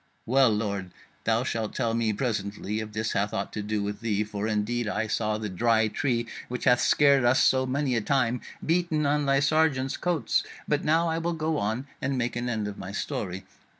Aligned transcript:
Well, 0.25 0.49
lord, 0.49 0.89
thou 1.25 1.43
shalt 1.43 1.75
tell 1.75 1.93
me 1.93 2.11
presently 2.11 2.79
if 2.79 2.91
this 2.91 3.11
hath 3.11 3.35
aught 3.35 3.53
to 3.53 3.61
do 3.61 3.83
with 3.83 3.99
thee: 4.01 4.23
for 4.23 4.47
indeed 4.47 4.87
I 4.87 5.05
saw 5.05 5.37
the 5.37 5.47
Dry 5.47 5.89
Tree, 5.89 6.25
which 6.47 6.63
hath 6.63 6.81
scared 6.81 7.23
us 7.23 7.39
so 7.39 7.67
many 7.67 7.95
a 7.95 8.01
time, 8.01 8.41
beaten 8.65 9.05
on 9.05 9.27
thy 9.27 9.39
sergeants' 9.39 9.97
coats; 9.97 10.43
but 10.67 10.83
now 10.83 11.07
I 11.07 11.19
will 11.19 11.33
go 11.33 11.57
on 11.59 11.85
and 12.01 12.17
make 12.17 12.35
an 12.35 12.49
end 12.49 12.67
of 12.67 12.79
my 12.79 12.91
story." 12.91 13.43